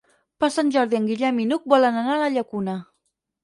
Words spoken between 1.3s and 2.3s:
i n'Hug volen anar a